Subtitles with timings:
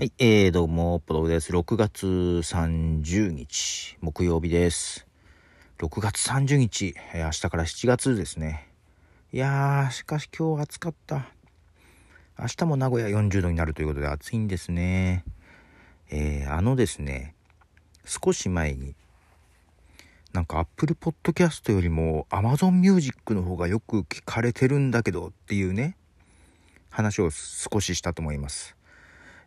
[0.00, 1.52] はい、えー、どうも、ポロです。
[1.52, 5.06] 6月30日、木曜日です。
[5.78, 8.66] 6月30日、えー明日から7月ですね。
[9.30, 11.28] いやー、しかし今日暑かった。
[12.38, 15.22] 明日も名古屋40度になるということで暑いんですね。
[16.08, 17.34] えー、あのですね、
[18.06, 18.94] 少し前に、
[20.32, 25.98] なんか Apple Podcast よりも Amazon Music の方がよく聞かれてるんだけどっていうね、
[26.88, 28.79] 話を少ししたと思います。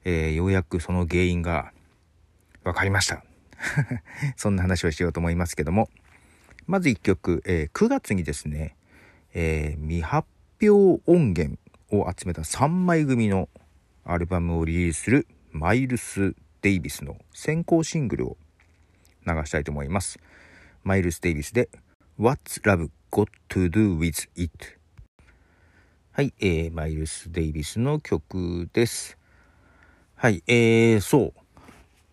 [0.05, 1.71] えーようやくその原因が
[2.63, 3.23] 分かりました。
[4.35, 5.89] そんな話をしようと思いますけども、
[6.67, 8.75] まず1曲、えー9月にですね、
[9.33, 10.27] えー未発
[10.61, 11.59] 表音源
[11.91, 13.49] を集めた3枚組の
[14.05, 18.37] アルバムをリリースするマイルス・デイビスの先行シングルを
[19.25, 20.19] 流したいと思います。
[20.83, 21.69] マイルス・デイビスで
[22.19, 24.79] What's Love Got to Do With It
[26.11, 29.17] はい、えーマイルス・デイビスの曲です。
[30.23, 31.33] はい、えー、そう。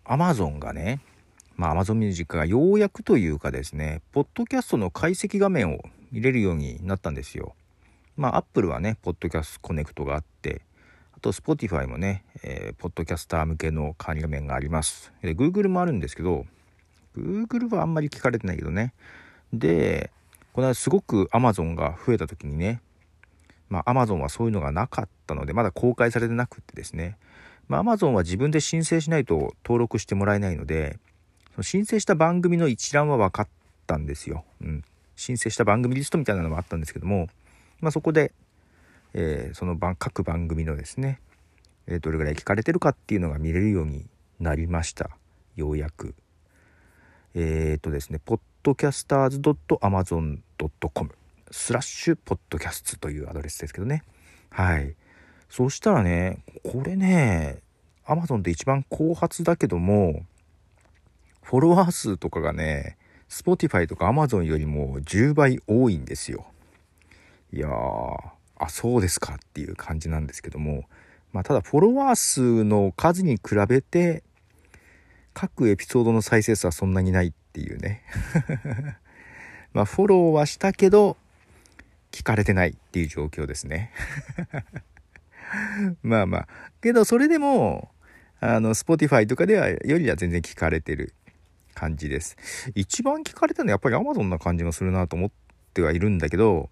[0.05, 0.98] アマゾンがね、
[1.55, 5.78] まあ、アマゾンミュージックがようやくというかですね、ポッドキャストの解析画面を
[6.11, 7.55] 見れるようになったんですよ。
[8.16, 10.61] まあ、アップルはね、ポッドキャストコネクトがあって、
[11.16, 15.12] あと、Spotify もね、えーポッドキャスター向けの管理画面があります。
[15.22, 16.47] で、Google もあるんですけど、
[17.16, 18.92] Google はあんまり聞かれてないけどね。
[19.53, 20.11] で、
[20.53, 22.83] この間すごく Amazon が増えた時にね、
[23.69, 27.16] まあ、Amazon はそういうのがなかったので、まだ公開されてなくってですね、
[27.71, 30.99] まあ、Amazon は自分で申請しないと登録してもらえないので、
[31.53, 33.49] その申請した番組の一覧は分かっ
[33.87, 34.45] たんですよ。
[34.61, 34.83] うん。
[35.15, 37.29] 申請した番組リストみたいなのもあったんですけども、
[37.81, 38.33] まあ、そこで、
[39.15, 41.21] えーその番各番組のですね、
[41.87, 44.05] えどれぐらい聞かれてるかっていうのが見れるように
[44.41, 45.09] なりました。
[45.55, 46.17] ようやく。
[47.37, 48.21] えっ、とですね、
[48.65, 51.15] podcasters.amazon.com
[51.53, 54.03] スラッシュポッドキャストというアドレスですけどね。
[54.51, 54.97] はい。
[55.51, 57.59] そしたらね、これね、
[58.06, 60.22] Amazon で一番後発だけども、
[61.43, 62.97] フォロワー数とかがね、
[63.28, 66.47] Spotify とか Amazon よりも10倍多いんですよ。
[67.53, 67.71] いやー、
[68.59, 70.84] あ、そうですかっていう感じなんですけども、
[71.33, 74.22] まあ、ただフォロワー数の数に比べて、
[75.34, 78.05] 各エピソードの再生数はそんなにないっていうね。
[79.75, 81.17] まあ、フォローはしたけど、
[82.12, 83.91] 聞かれてないっていう状況ですね。
[86.03, 86.49] まあまあ。
[86.81, 87.91] けど、それでも、
[88.41, 91.15] あの、Spotify とかでは、よりは全然聞かれてる
[91.75, 92.37] 感じです。
[92.75, 95.31] 一番聞かれたのはやっぱり Amazon な感じがするなと思っ
[95.75, 96.71] てはいるんだけど、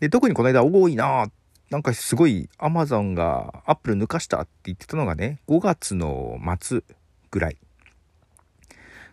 [0.00, 1.30] で、特にこの間多いな
[1.70, 6.82] なんかすごい Amazon が Apple 抜かしたって言ってたのがね、5月の末
[7.30, 7.56] ぐらい。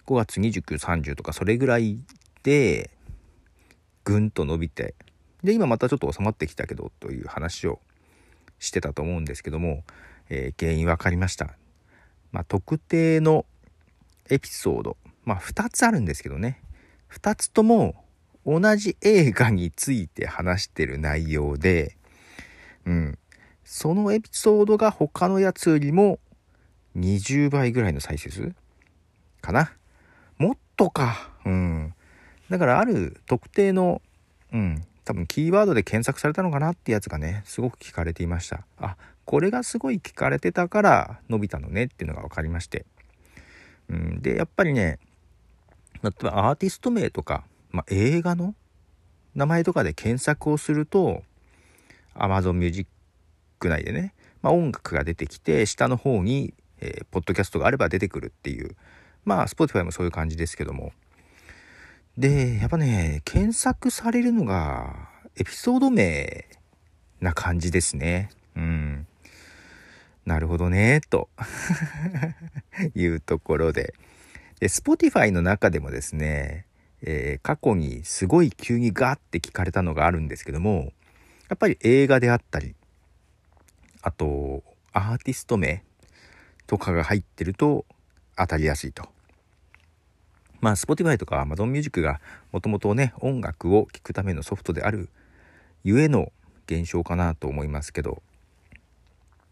[0.06, 2.04] 5月29、30とかそれぐらい
[2.44, 2.92] で、
[4.04, 4.94] ぐんと伸びて、
[5.44, 7.80] で、今またちょっと収まってきたけど、という話を
[8.64, 9.84] してたと思うんですけども、
[10.30, 11.56] えー原因分かりました。
[12.32, 13.46] まあ、特定の
[14.30, 16.62] エピソード、まあ、2つあるんですけどね。
[17.12, 18.04] 2つとも
[18.46, 21.96] 同じ映画について話してる内容で、
[22.86, 23.20] うん。
[23.64, 26.20] そのエピソードが他のやつよりも
[26.98, 28.54] 20倍ぐらいの再生数
[29.42, 29.74] かな。
[30.38, 31.32] もっとか。
[31.46, 31.94] うん。
[32.50, 34.02] だからある特定の、
[34.52, 38.66] うん、多分キーワードで検索されたのかなってやつがね、すごく聞かれていました。
[38.78, 42.86] あ、これがすごい聞かれてたから伸びたのねっていうのが分かりまして。
[43.90, 45.00] うん、で、やっぱりね、
[46.02, 48.56] 例えばアーティスト名とか、まあ、映画の
[49.36, 51.24] 名前とかで検索をすると、
[52.16, 52.88] Amazon Music
[53.62, 58.76] 内でね、まあ、音楽が出てきて、下の方に、えーポッドキャストがあれば出てくるっていう、
[59.26, 60.92] まあ、Spotify もそういう感じですけども。
[62.18, 66.46] で、やっぱね、検索されるのが、エピソード名
[67.22, 68.30] な感じですね。
[68.56, 69.08] うん。
[70.26, 71.30] なるほどね、と
[72.94, 73.96] いうところで。
[74.60, 76.66] で、Spotify の中でもですね、
[77.02, 80.94] えー過去にすごい急にガーって聞かれたのがあるんですけども、
[81.50, 82.76] やっぱり映画であったり、
[84.04, 84.64] あと、
[84.94, 85.84] アーティスト名
[86.68, 87.86] とかが入ってると
[88.38, 89.13] 当たりやすいと。
[90.64, 92.22] まあ、Spotify とか Amazon Music が
[92.54, 95.10] もともとね、音楽を聴くためのソフトである
[95.84, 96.32] ゆえの
[96.68, 98.24] 現象かなと思いますけど、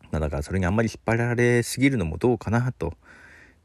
[0.10, 2.94] まあ、だからそれにあんまり引っ張られすぎるのもどうかなと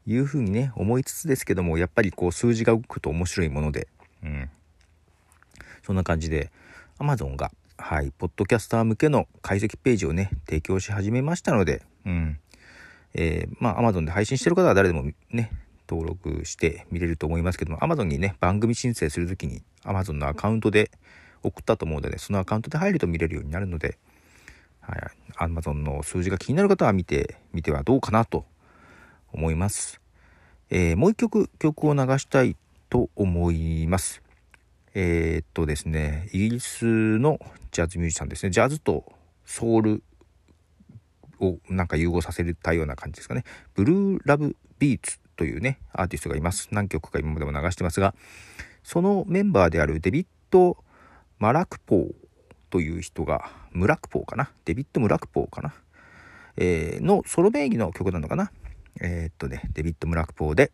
[0.05, 3.87] いうふうにね、思いつつですけども、やっぱりこう数字が動くと面白いもので、
[4.21, 4.49] うん。
[5.83, 6.51] そんな感じで、
[6.99, 12.39] Amazon が、はい、ポッドキャスター向けの解析ページをね、提供し始めましたので、うん。
[13.13, 15.53] えーまあ、Amazon で配信してる方は誰でもね、
[15.87, 20.91] 登録して見れると思いますけども、Amazon にね、番組申請するときに Amazon のアカウントで
[21.43, 23.97] 送ったと思うので、そのアカウントで入ると見れるようになるので、
[24.81, 25.01] はい、
[25.37, 28.45] Amazon の数字が気になる方は見てみてはどうかなと
[29.33, 30.01] 思います。
[30.69, 32.55] えー、もう一曲曲を流したい
[32.89, 34.21] と思います。
[34.93, 37.39] えー、っとですね、イギリスの
[37.71, 39.05] ジャズミュージシャンですね、ジャズと
[39.45, 40.03] ソウル
[41.39, 43.43] をなんか融合させたような感じですかね。
[43.75, 46.67] ブルーラブビーツというね、アーティストがいます。
[46.71, 48.13] 何曲か今までも流してますが、
[48.83, 50.83] そのメンバーであるデビッド・
[51.39, 52.13] マラクポー
[52.69, 54.51] という人が、ムラクポーかな？
[54.65, 55.73] デビッド・ムラクポーかな？
[56.57, 58.51] えー、のソロ名義の曲なのかな？
[58.99, 60.71] えー、っとね、デビッド・ムラクポーで、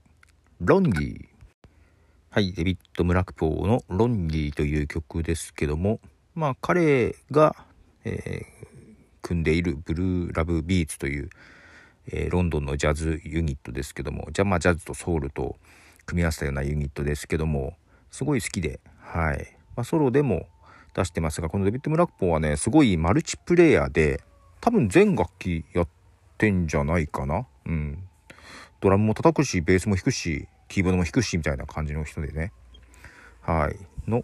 [0.62, 1.25] ロンギー。
[2.30, 6.00] はい、デビッド・ムラクポーのロンギーという曲ですけども、
[6.33, 7.56] まあ彼が、
[8.06, 8.68] えー、
[9.21, 11.30] 組んでいるブルーラブビーツという、
[12.08, 15.58] えー、ロンドンのジャズユニットですけども、じゃまあジャズとソウルと
[16.06, 17.76] 組み合わせたようなユニットですけども、
[18.12, 19.58] すごい好きで、はい。
[19.76, 20.48] まあ、ソロでも
[20.94, 24.22] 出してますが、このデビッド・ムラクポーはね、すごいマルチプレイヤーで、
[24.62, 25.88] 多分全楽器やっ
[26.38, 27.48] てんじゃないかな。
[27.66, 27.98] うん。
[28.82, 32.52] ドラムも叩くし、ベースも弾くし、キーボードも弾くし、みたいな感じの人でね。
[33.42, 34.10] はい。
[34.10, 34.24] の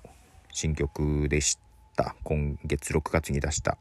[0.52, 1.58] 新曲でし
[1.96, 2.16] た。
[2.24, 3.78] 今月6月に出した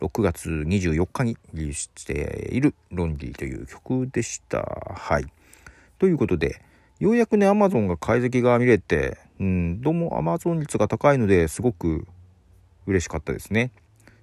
[0.00, 4.94] 6月24日にリリースしている「ロンリー」という曲でした。
[4.96, 5.26] はい。
[5.98, 6.62] ということで、
[6.98, 12.06] ようやくね、Amazon が解析が見れて、うん、どうも Amazon 率が高いのですごく
[12.86, 13.72] 嬉しかったですね。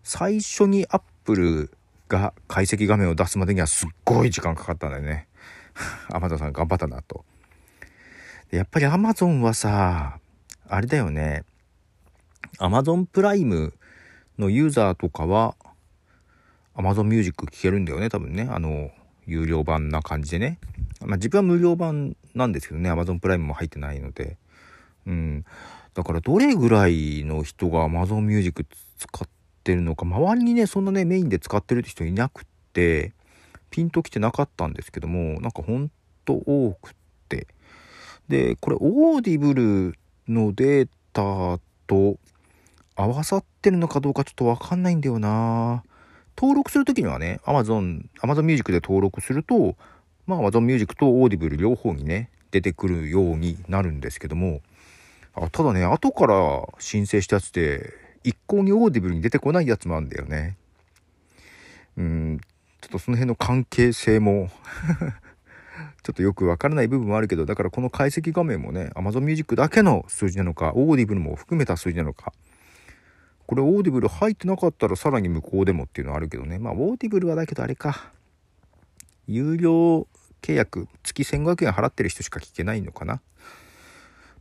[0.03, 1.69] 最初に Apple
[2.09, 5.27] が解析画面を出すまでにはすっごい時間かかったんだよね。
[6.09, 7.25] Amazon さん頑張ったなと。
[8.51, 10.19] やっぱり Amazon はさ、
[10.67, 11.43] あれだよね。
[12.59, 13.73] Amazon プライム
[14.39, 15.55] のユーザーとかは
[16.77, 18.47] Amazon Music 聴けるんだよね、多分ね。
[18.49, 18.91] あの、
[19.25, 20.59] 有料版な感じでね。
[21.01, 24.37] まあ自分は無料版なんですけどね、Amazon プライムも入ってないので。
[25.05, 25.45] うん。
[25.93, 28.65] だからどれぐらいの人が Amazon Music
[28.97, 29.27] 使っ
[29.63, 32.43] てるのか、周りにね、そんなね、メインで使ってるって人いなくっ
[32.73, 33.13] て、
[33.71, 35.91] ピンときてなかったんですけども、なんかほん
[36.25, 36.93] と多くっ
[37.27, 37.47] て。
[38.27, 39.95] で、これ、 Audible
[40.27, 42.17] のデータと
[42.95, 45.83] 合わさってるのかどうかちょっとわかんないんだよな
[46.37, 49.75] 登録するときにはね、Amazon、Amazon Music で登録すると、
[50.27, 54.61] まあ Amazon Music と Audible 両方にね、出てくるようになるんですけども、
[55.33, 56.35] あただね、後から
[56.79, 57.91] 申請したやつで、
[58.23, 60.57] 一向に Audible に出てこないやつもあるんだよね。
[61.97, 62.39] うん、
[62.81, 64.51] ちょっとその辺の関係性も
[66.03, 72.31] ちょっとよくわからない部分もあるけど、だからこの解析画面もね、Amazon Music だけの数字なのか、Audible も含めた数字なのか、
[73.47, 76.59] これ Audible 入ってなかったらさらに無効でもっていうのはあるけどね。
[76.59, 78.11] まあ Audible はだけどあれか。
[79.25, 80.07] 有料
[80.41, 83.21] 契約、月1500円払ってる人しか聞けないのかな。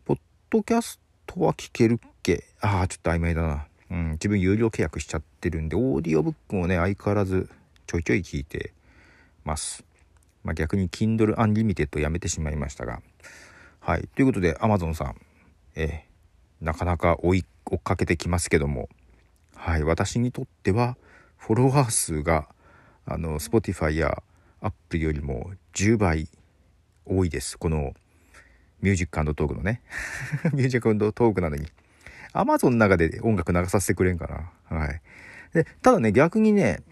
[0.04, 0.18] ポッ
[0.50, 2.44] ドキャストは聞けるっけ？
[2.60, 3.66] ああ、ちょっと曖昧だな。
[3.90, 7.48] うん、自分有料契約しちゃってるんで、オーディオブックもね、相変わらず
[7.86, 8.72] ちょいちょい聞いて
[9.44, 9.84] ます。
[10.42, 13.00] まあ、逆に Kindle Unlimited やめてしまいましたが。
[13.80, 14.08] はい。
[14.14, 15.16] ということで、Amazon さん、
[15.76, 16.00] えー、
[16.60, 18.88] なかなか追い追っかけてきますけども、
[19.54, 20.96] はい、私にとっては
[21.36, 22.48] フォロワー数が
[23.04, 24.22] あの Spotify や
[24.60, 26.28] Apple よりも10倍
[27.04, 27.58] 多いです。
[27.58, 27.94] この
[28.80, 29.80] Music Talk のね。
[30.52, 31.66] Music Talk なのに。
[32.32, 34.26] Amazon の中で音楽流させてくれんか
[34.68, 34.78] な。
[34.78, 35.00] はい。
[35.54, 36.82] で、ただね、逆にね、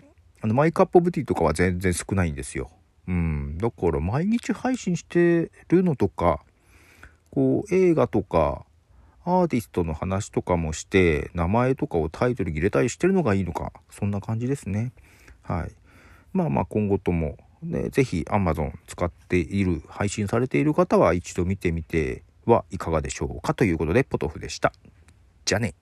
[0.40, 2.70] あの My Cup of Tea とかは全然少ないんですよ。
[3.06, 3.58] うん。
[3.58, 6.40] だから毎日配信してるのとか、
[7.30, 8.64] こう映画とか、
[9.26, 14.92] アーティストの話とかもして、名前とかをタイトルに入れたりしてるのがいいのか、そんな感じですね。
[15.42, 15.72] はい。
[16.32, 24.72] まあまあ今後とも、ね、ぜひ Amazon 使っている、配信されている方は一度見てみてはいかがでしょうかということで、ポトフでした。
[25.46, 25.74] じゃあね。